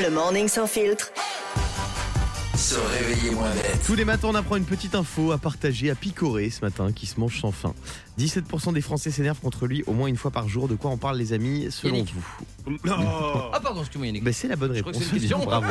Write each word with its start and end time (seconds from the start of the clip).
Le 0.00 0.10
morning 0.10 0.48
sans 0.48 0.66
filtre. 0.66 1.10
Se 2.56 2.74
réveiller 2.74 3.30
moins 3.30 3.50
bête. 3.50 3.80
Tous 3.86 3.94
les 3.94 4.04
matins, 4.04 4.28
on 4.30 4.34
apprend 4.34 4.56
une 4.56 4.64
petite 4.64 4.94
info 4.94 5.30
à 5.32 5.38
partager, 5.38 5.90
à 5.90 5.94
picorer 5.94 6.50
ce 6.50 6.60
matin, 6.60 6.92
qui 6.92 7.06
se 7.06 7.18
mange 7.20 7.40
sans 7.40 7.52
fin. 7.52 7.72
17% 8.18 8.72
des 8.72 8.80
Français 8.80 9.10
s'énervent 9.10 9.40
contre 9.40 9.66
lui 9.66 9.84
au 9.86 9.92
moins 9.92 10.08
une 10.08 10.16
fois 10.16 10.30
par 10.32 10.48
jour. 10.48 10.66
De 10.68 10.74
quoi 10.74 10.90
on 10.90 10.96
parle, 10.96 11.18
les 11.18 11.32
amis, 11.32 11.68
selon 11.70 11.94
Yannick. 11.96 12.14
vous 12.66 12.76
Ah 13.52 13.60
pardon, 13.62 13.80
excuse-moi 13.80 14.06
Yannick. 14.06 14.24
Ben, 14.24 14.32
C'est 14.32 14.48
la 14.48 14.56
bonne 14.56 14.74
Je 14.74 14.80
crois 14.80 14.92
réponse. 14.92 15.04
que 15.04 15.08
c'est 15.10 15.14
une 15.16 15.20
question. 15.20 15.44
Bravo. 15.44 15.66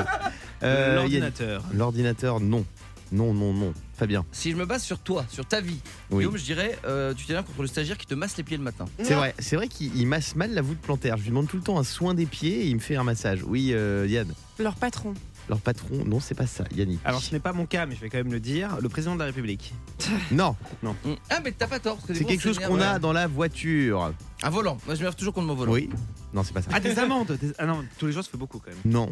Euh, 0.64 0.96
L'ordinateur. 0.96 1.64
L'ordinateur, 1.74 2.40
non. 2.40 2.66
Non, 3.12 3.34
non, 3.34 3.54
non. 3.54 3.74
Fabien. 3.98 4.26
Si 4.32 4.52
je 4.52 4.56
me 4.58 4.66
base 4.66 4.84
sur 4.84 5.00
toi, 5.00 5.26
sur 5.30 5.46
ta 5.46 5.60
vie, 5.62 5.80
Oui. 6.12 6.18
Guillaume, 6.20 6.38
je 6.38 6.44
dirais, 6.44 6.78
euh, 6.86 7.14
tu 7.14 7.26
t'énerves 7.26 7.46
contre 7.46 7.62
le 7.62 7.68
stagiaire 7.68 7.98
qui 7.98 8.06
te 8.06 8.14
masse 8.16 8.38
les 8.38 8.44
pieds 8.44 8.58
le 8.58 8.64
matin. 8.64 8.86
C'est 9.02 9.14
vrai, 9.16 9.34
c'est 9.40 9.56
vrai 9.56 9.68
qu'il 9.68 9.96
il 9.96 10.06
masse 10.08 10.36
mal 10.36 10.54
la 10.54 10.62
voûte 10.62 10.78
plantaire. 10.80 11.18
Je 11.18 11.24
lui 11.24 11.30
demande 11.30 11.48
tout 11.48 11.58
le 11.58 11.64
temps 11.64 11.80
un 11.80 11.84
soin 11.84 12.14
des 12.14 12.26
pieds 12.26 12.62
et 12.62 12.68
il 12.68 12.76
me 12.76 12.80
fait 12.82 12.96
un 12.96 13.04
massage. 13.04 13.44
Oui, 13.44 13.72
euh, 13.74 14.06
Yann. 14.08 14.32
Leur 14.60 14.76
patron. 14.76 15.14
Leur 15.50 15.62
patron, 15.62 16.04
non, 16.06 16.20
c'est 16.20 16.36
pas 16.36 16.46
ça, 16.46 16.66
Yannick. 16.76 17.00
Alors 17.06 17.22
ce 17.22 17.32
n'est 17.32 17.40
pas 17.40 17.54
mon 17.54 17.66
cas, 17.66 17.86
mais 17.86 17.96
je 17.96 18.02
vais 18.02 18.10
quand 18.10 18.18
même 18.18 18.34
le 18.34 18.42
dire. 18.42 18.78
Le 18.82 18.90
président 18.90 19.14
de 19.14 19.20
la 19.20 19.26
République. 19.28 19.74
non, 20.32 20.58
Mm. 20.84 20.90
Ah 21.30 21.40
mais 21.44 21.54
t'as 21.54 21.68
pas 21.68 21.80
tort. 21.80 21.96
parce 21.96 22.08
que 22.08 22.12
des 22.14 22.20
c'est 22.20 22.24
fois, 22.26 22.32
quelque 22.34 22.42
chose 22.42 22.56
s'énerve, 22.56 22.74
qu'on 22.74 22.82
a 22.82 22.94
ouais. 22.96 23.00
dans 23.00 23.14
la 23.14 23.28
voiture. 23.28 24.14
Un 24.44 24.50
volant. 24.50 24.78
Moi 24.86 24.96
je 24.96 25.00
m'énerve 25.00 25.16
toujours 25.16 25.34
contre 25.34 25.48
mon 25.48 25.56
volant. 25.56 25.72
Oui. 25.72 25.90
Non, 26.34 26.44
c'est 26.44 26.52
pas 26.54 26.62
ça. 26.62 26.70
Ah 26.74 26.82
des 26.82 27.00
amendes. 27.00 27.38
des- 27.42 27.54
Ah 27.58 27.66
non, 27.66 27.82
tous 27.98 28.08
les 28.08 28.12
jours 28.12 28.24
ça 28.26 28.30
fait 28.30 28.38
beaucoup 28.38 28.60
quand 28.60 28.70
même. 28.72 28.80
Non. 28.92 29.08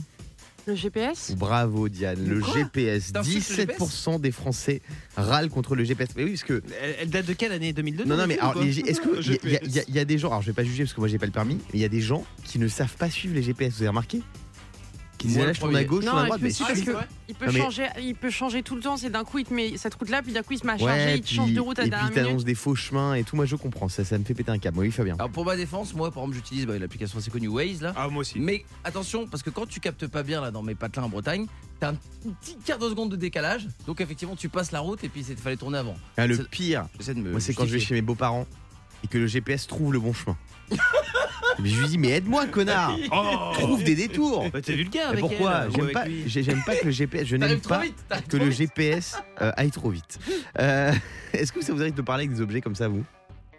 Le 0.68 0.74
GPS. 0.76 1.34
Bravo 1.38 1.90
Diane, 1.90 2.28
le 2.28 2.40
Quoi 2.40 2.54
GPS. 2.56 3.12
T'insultes 3.14 3.50
le 3.58 3.66
17% 3.66 4.20
des 4.20 4.32
Français 4.32 4.82
râlent 5.16 5.50
contre 5.50 5.76
le 5.76 5.84
GPS. 5.84 6.10
Mais 6.16 6.24
oui, 6.24 6.32
parce 6.32 6.44
que. 6.44 6.64
Elle, 6.82 6.96
elle 7.02 7.10
date 7.10 7.26
de 7.28 7.34
quelle 7.34 7.52
année? 7.52 7.72
2002 7.72 8.06
Non, 8.06 8.18
non, 8.18 8.26
mais 8.28 8.40
alors, 8.40 8.62
les 8.62 8.72
G- 8.72 8.84
est-ce 8.88 9.00
que. 9.00 9.22
Y, 9.46 9.58
a- 9.58 9.64
y 9.64 9.80
a- 9.80 9.84
il 9.88 9.94
y 9.96 10.00
a 10.00 10.06
des 10.06 10.18
gens, 10.18 10.30
alors 10.30 10.42
je 10.42 10.48
vais 10.48 10.54
pas 10.54 10.64
juger 10.64 10.84
parce 10.84 10.94
que 10.94 11.00
moi 11.02 11.08
j'ai 11.08 11.20
pas 11.20 11.26
le 11.28 11.32
permis, 11.32 11.56
mais 11.56 11.80
il 11.80 11.82
y 11.82 11.86
a 11.86 11.90
des 11.90 12.02
gens 12.02 12.26
qui 12.46 12.58
ne 12.60 12.68
savent 12.68 12.96
pas 12.98 13.10
suivre 13.12 13.36
les 13.36 13.44
GPS. 13.44 13.74
Vous 13.74 13.82
avez 13.82 13.90
remarqué? 13.90 14.22
Qui 15.18 15.30
là, 15.30 15.54
je 15.54 15.60
tourne 15.60 15.76
à 15.76 15.84
gauche, 15.84 16.04
je 16.04 16.10
tourne 16.10 16.20
à 16.20 16.24
et 16.24 16.28
droite. 16.28 16.42
Mais 16.42 16.52
parce 16.60 16.82
que 16.82 16.92
il 17.28 17.36
peut 17.36 17.52
changer, 17.52 17.88
il 18.02 18.16
peut 18.16 18.30
changer 18.30 18.64
tout 18.64 18.76
le 18.76 18.82
temps. 18.82 18.98
C'est 18.98 19.10
d'un 19.10 19.24
coup 19.24 19.40
il 19.40 19.46
te 19.46 19.54
met 19.54 19.78
cette 19.78 19.96
route 19.96 20.10
là, 20.10 20.22
puis 20.22 20.34
d'un 20.34 20.44
coup 20.44 20.54
il 20.54 20.60
se 20.60 20.66
met 20.66 20.74
à 20.74 20.78
charger, 20.78 20.94
Ouais, 20.94 21.18
il 21.18 21.22
te 21.22 21.30
change 21.30 21.52
de 21.52 21.60
route 21.60 21.80
à 21.80 21.86
et 21.86 21.90
la 21.90 21.98
puis 21.98 22.08
dernière 22.08 22.28
t'annonces 22.28 22.46
des 22.46 22.56
faux 22.56 22.76
chemins 22.76 23.14
et 23.14 23.24
tout. 23.24 23.36
Moi 23.36 23.46
je 23.46 23.56
comprends, 23.56 23.88
ça, 23.90 24.04
ça 24.04 24.18
me 24.18 24.24
fait 24.24 24.34
péter 24.34 24.52
un 24.52 24.58
câble. 24.60 24.80
Oui, 24.80 24.92
Fabien. 24.92 25.16
Alors 25.16 25.30
pour 25.30 25.46
ma 25.46 25.56
défense, 25.56 25.94
moi 25.94 26.12
par 26.12 26.24
exemple 26.24 26.36
j'utilise 26.36 26.66
bah, 26.66 26.78
l'application 26.78 27.18
assez 27.18 27.32
connue 27.32 27.48
Waze 27.48 27.82
là. 27.82 27.94
Ah 27.96 28.08
moi 28.10 28.22
aussi. 28.22 28.40
Mais 28.40 28.66
attention, 28.84 29.28
parce 29.28 29.44
que 29.44 29.50
quand 29.50 29.68
tu 29.68 29.80
captes 29.80 30.08
pas 30.08 30.24
bien 30.24 30.42
là 30.42 30.52
dans 30.52 30.64
mes 30.64 30.76
patelins 30.76 31.06
en 31.06 31.10
Bretagne, 31.10 31.48
t'as 31.80 31.92
un 31.92 31.96
petit 32.42 32.58
quart 32.66 32.80
de 32.80 32.90
seconde 32.90 33.12
de 33.12 33.16
décalage. 33.16 33.68
Donc 33.88 34.02
effectivement 34.02 34.36
tu 34.36 34.50
passes 34.50 34.72
la 34.72 34.80
route 34.80 35.04
et 35.04 35.10
puis 35.10 35.26
il 35.28 35.38
fallait 35.38 35.58
tourner 35.58 35.78
avant. 35.78 35.96
Ah, 36.18 36.28
le 36.28 36.38
pire, 36.38 36.88
moi 37.16 37.40
c'est 37.40 37.54
quand 37.54 37.66
je 37.66 37.74
vais 37.74 37.80
chez 37.80 37.96
mes 37.96 38.02
beaux-parents 38.02 38.46
et 39.04 39.08
que 39.08 39.18
le 39.18 39.28
GPS 39.28 39.68
trouve 39.68 39.94
le 39.94 40.00
bon 40.00 40.14
chemin. 40.14 40.38
mais 41.62 41.70
je 41.70 41.80
lui 41.82 41.88
dis, 41.88 41.98
mais 41.98 42.10
aide-moi, 42.10 42.48
connard 42.48 42.98
Oh 43.12 43.52
Trouve 43.54 43.84
des 43.84 43.96
détours 43.96 44.50
Bah, 44.52 44.62
T'es 44.62 44.74
vulgaire 44.76 45.12
Mais 45.14 45.20
avec 45.20 45.22
pourquoi 45.22 45.62
elle, 45.64 45.70
ou 45.70 45.74
J'aime 45.74 45.82
avec 45.84 45.94
pas, 45.94 46.06
j'aime 46.28 46.64
pas 46.66 46.76
que 46.76 46.86
le 46.86 46.92
GPS, 46.92 47.28
je 47.28 47.36
n'aime 47.38 47.60
pas 47.62 47.82
vite. 47.82 47.96
que 48.30 48.38
le 48.38 48.46
vite. 48.46 48.58
GPS 48.58 49.18
euh, 49.42 49.52
aille 49.58 49.72
trop 49.72 49.90
vite. 49.90 50.20
Euh, 50.60 50.92
Est-ce 51.34 51.52
que 51.52 51.62
ça 51.64 51.74
vous 51.74 51.82
arrive 51.82 51.94
de 51.96 52.02
parler 52.02 52.24
avec 52.26 52.36
des 52.36 52.42
objets 52.42 52.62
comme 52.62 52.76
ça, 52.76 52.88
vous? 52.88 53.04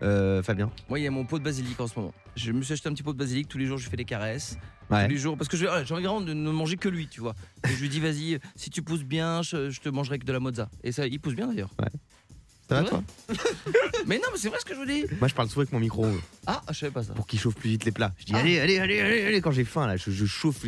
Euh, 0.02 0.42
Fabien? 0.42 0.70
Moi 0.91 0.98
il 1.00 1.05
y 1.05 1.06
a 1.06 1.11
mon 1.11 1.24
pot 1.24 1.39
de 1.39 1.44
basilic 1.44 1.80
en 1.80 1.86
ce 1.86 1.98
moment. 1.98 2.12
Je 2.36 2.52
me 2.52 2.61
suis 2.61 2.74
acheté 2.74 2.86
un 2.89 2.92
petit 2.92 3.02
pot 3.02 3.14
de 3.14 3.19
basilic. 3.19 3.48
Tous 3.48 3.56
les 3.56 3.64
jours 3.64 3.78
je 3.78 3.89
fais 3.89 3.97
des 3.97 4.05
caresses. 4.05 4.58
Ouais. 4.89 5.05
tous 5.06 5.11
les 5.11 5.17
jours 5.19 5.36
parce 5.36 5.48
que 5.48 5.56
je- 5.56 5.64
ouais, 5.67 5.84
j'ai 5.84 5.94
envie 5.94 6.05
vraiment 6.05 6.20
de 6.20 6.33
ne 6.33 6.50
manger 6.52 6.77
que 6.77 6.89
lui 6.89 7.08
tu 7.08 7.20
vois 7.20 7.34
et 7.69 7.72
je 7.72 7.80
lui 7.80 7.89
dis 7.89 7.98
vas-y 7.98 8.39
si 8.55 8.70
tu 8.70 8.83
pousses 8.83 9.02
bien 9.02 9.42
je, 9.42 9.69
je 9.69 9.80
te 9.80 9.89
mangerai 9.89 10.20
que 10.20 10.24
de 10.24 10.33
la 10.33 10.39
mozza 10.39 10.69
et 10.84 10.92
ça 10.92 11.08
il 11.08 11.19
pousse 11.19 11.34
bien 11.34 11.48
d'ailleurs 11.48 11.70
Ça 12.69 12.83
va 12.83 12.89
toi 12.89 13.03
mais 14.06 14.17
non 14.17 14.25
mais 14.33 14.39
c'est 14.39 14.48
vrai 14.48 14.59
ce 14.61 14.64
que 14.64 14.75
je 14.75 14.78
vous 14.81 14.86
dis 14.86 15.05
Moi 15.20 15.28
je 15.28 15.34
parle 15.34 15.48
souvent 15.48 15.61
avec 15.62 15.72
mon 15.72 15.78
micro 15.81 16.06
ah 16.47 16.62
je 16.70 16.75
savais 16.75 16.92
pas 16.92 17.03
ça 17.05 17.12
pour 17.12 17.27
qu'il 17.27 17.39
chauffe 17.39 17.55
plus 17.55 17.70
vite 17.70 17.84
les 17.84 17.92
plats. 17.92 18.12
Je 18.19 18.25
dis 18.25 18.33
Ah. 18.34 18.39
allez, 18.39 18.58
allez, 18.58 18.78
allez, 18.78 19.00
allez, 19.00 19.23
allez, 19.25 19.41
quand 19.41 19.50
j'ai 19.53 19.64
faim 19.64 19.86
là, 19.86 19.97
je, 19.97 20.11
je 20.11 20.27
chauffe. 20.27 20.64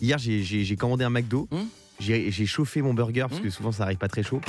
Hier 0.00 0.18
j'ai- 0.18 0.42
j'ai 0.42 0.64
j'ai 0.64 0.76
commandé 0.76 1.04
un 1.04 1.10
McDo, 1.10 1.48
Hum. 1.50 1.66
j'ai 1.98 2.30
j'ai 2.30 2.46
chauffé 2.46 2.82
mon 2.82 2.94
burger 2.94 3.22
parce 3.28 3.36
Hum. 3.40 3.42
que 3.42 3.50
souvent 3.50 3.72
ça 3.72 3.82
arrive 3.84 3.98
pas 3.98 4.08
très 4.08 4.22
chaud. 4.22 4.40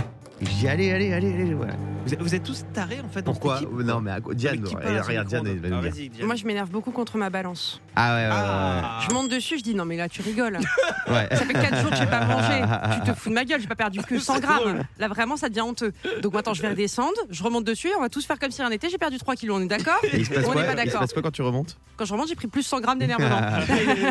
Et 0.41 0.45
je 0.45 0.51
dis 0.51 0.67
allez, 0.67 0.91
allez, 0.91 1.11
allez, 1.13 1.33
allez, 1.33 1.53
voilà. 1.53 1.75
Vous 2.05 2.13
êtes, 2.13 2.21
vous 2.21 2.35
êtes 2.35 2.43
tous 2.43 2.65
tarés 2.73 2.99
en 3.05 3.09
fait 3.09 3.21
dans 3.21 3.31
Pourquoi 3.31 3.59
cette 3.59 3.67
équipe, 3.67 3.79
Non 3.85 4.01
mais 4.01 4.11
à 4.11 4.21
quoi- 4.21 4.33
Diane, 4.33 4.63
regarde 4.65 5.27
Diane, 5.27 5.45
elle 5.47 5.59
va 5.59 5.89
dire. 5.89 6.11
Moi 6.25 6.35
je 6.35 6.45
m'énerve 6.45 6.69
beaucoup 6.71 6.91
contre 6.91 7.17
ma 7.17 7.29
balance. 7.29 7.79
Ah 7.95 8.15
ouais, 8.15 8.23
ouais, 8.23 8.29
Ah. 8.31 8.99
Je 9.07 9.13
monte 9.13 9.29
dessus, 9.29 9.59
je 9.59 9.63
dis 9.63 9.75
non 9.75 9.85
mais 9.85 9.97
là 9.97 10.09
tu 10.09 10.21
rigoles. 10.21 10.57
ouais, 10.57 11.13
ouais. 11.13 11.27
Ça 11.31 11.45
fait 11.45 11.53
4 11.53 11.77
jours 11.81 11.89
que 11.91 11.95
j'ai 11.97 12.05
pas 12.07 12.25
mangé. 12.25 12.61
Tu 13.05 13.11
te 13.11 13.15
fous 13.17 13.29
de 13.29 13.35
ma 13.35 13.45
gueule, 13.45 13.61
j'ai 13.61 13.67
pas 13.67 13.75
perdu 13.75 14.01
que 14.01 14.17
100 14.17 14.39
grammes. 14.39 14.83
Là 14.97 15.07
vraiment 15.07 15.37
ça 15.37 15.49
devient 15.49 15.61
honteux. 15.61 15.93
Donc 16.23 16.33
maintenant 16.33 16.53
je 16.55 16.61
vais 16.63 16.69
redescendre, 16.69 17.17
je 17.29 17.43
remonte 17.43 17.65
dessus 17.65 17.87
et 17.89 17.95
on 17.95 18.01
va 18.01 18.09
tous 18.09 18.25
faire 18.25 18.39
comme 18.39 18.51
si 18.51 18.61
rien 18.61 18.69
n'était. 18.71 18.89
J'ai 18.89 18.97
perdu 18.97 19.17
3 19.19 19.35
kilos, 19.35 19.59
on 19.59 19.63
est 19.63 19.67
d'accord 19.67 19.99
On 20.03 20.41
quoi 20.41 20.55
n'est 20.55 20.67
pas 20.67 20.73
Il 20.73 20.79
se 20.79 20.85
d'accord. 20.85 21.01
passe 21.01 21.13
quoi 21.13 21.21
quand 21.21 21.31
tu 21.31 21.43
remontes 21.43 21.77
Quand 21.97 22.05
je 22.05 22.13
remonte 22.13 22.27
j'ai 22.29 22.35
pris 22.35 22.47
plus 22.47 22.63
100 22.63 22.79
grammes 22.81 22.99
d'énervement. 22.99 23.41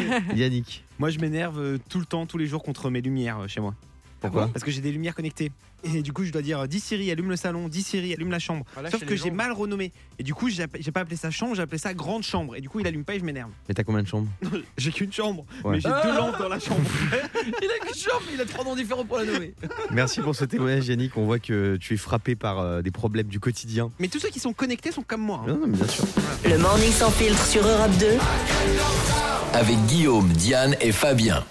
Yannick, 0.37 0.85
Moi 1.01 1.11
je 1.11 1.19
m'énerve 1.19 1.59
euh, 1.61 1.79
tout 1.89 1.99
le 1.99 2.07
temps, 2.07 2.25
tous 2.27 2.39
les 2.39 2.47
jours 2.47 2.63
contre 2.63 2.89
mes 2.91 3.01
lumières 3.01 3.41
euh, 3.41 3.49
chez 3.49 3.61
moi. 3.61 3.75
Pourquoi 4.21 4.49
Parce 4.53 4.65
que 4.65 4.71
j'ai 4.71 4.81
des 4.81 4.93
lumières 4.93 5.15
connectées. 5.15 5.51
Et 5.83 6.03
du 6.03 6.13
coup, 6.13 6.25
je 6.25 6.31
dois 6.31 6.43
dire 6.43 6.69
10 6.69 6.79
Siri, 6.79 7.11
allume 7.11 7.31
le 7.31 7.37
salon, 7.37 7.67
10 7.69 7.83
Siri, 7.83 8.13
allume 8.13 8.31
la 8.31 8.39
chambre. 8.39 8.67
Voilà, 8.75 8.91
Sauf 8.91 9.03
que 9.07 9.17
j'ai 9.17 9.31
mal 9.31 9.53
renommé. 9.53 9.93
Et 10.19 10.23
du 10.23 10.35
coup, 10.35 10.51
j'ai 10.51 10.67
pas 10.67 11.01
appelé 11.01 11.17
ça 11.17 11.31
chambre, 11.31 11.55
j'ai 11.55 11.63
appelé 11.63 11.79
ça 11.79 11.95
grande 11.95 12.23
chambre. 12.23 12.55
Et 12.55 12.61
du 12.61 12.69
coup, 12.69 12.81
il 12.81 12.87
allume 12.87 13.03
pas 13.05 13.15
et 13.15 13.19
je 13.19 13.25
m'énerve. 13.25 13.49
Mais 13.67 13.75
t'as 13.75 13.83
combien 13.83 14.03
de 14.03 14.07
chambres 14.09 14.29
J'ai 14.77 14.93
qu'une 14.93 15.11
chambre, 15.13 15.47
Ouais. 15.65 15.77
mais 15.77 15.81
j'ai 15.81 15.89
deux 15.89 16.15
lampes 16.15 16.39
dans 16.39 16.49
la 16.51 16.59
chambre. 16.61 16.83
il 17.47 17.49
a 17.71 17.87
qu'une 17.87 17.95
chambre 17.95 18.23
il 18.35 18.41
a 18.41 18.45
trois 18.45 18.63
noms 18.65 18.77
différents 18.77 19.05
pour 19.07 19.17
la 19.17 19.25
nommer 19.25 19.55
Merci 19.91 20.21
pour 20.21 20.35
ce 20.37 20.45
témoignage 20.45 20.87
Yannick, 20.89 21.17
on 21.17 21.25
voit 21.25 21.39
que 21.39 21.77
tu 21.77 21.95
es 21.95 21.97
frappé 21.97 22.35
par 22.37 22.59
euh, 22.59 22.83
des 22.83 22.91
problèmes 22.91 23.29
du 23.29 23.41
quotidien. 23.41 23.91
Mais 23.99 24.09
tous 24.09 24.19
ceux 24.19 24.29
qui 24.29 24.39
sont 24.41 24.53
connectés 24.53 24.93
sont 24.93 25.03
comme 25.03 25.23
moi. 25.23 25.41
hein. 25.47 25.53
Non, 25.55 25.61
non, 25.61 25.67
mais 25.67 25.77
bien 25.79 25.89
sûr. 25.89 26.05
Le 26.45 26.59
morning 26.59 26.91
sans 26.93 27.11
filtre 27.11 27.43
sur 27.47 27.67
Europe 27.67 27.93
2. 27.99 28.07
Avec 29.55 29.77
Guillaume, 29.87 30.29
Diane 30.29 30.77
et 30.81 30.93
Fabien. 30.93 31.43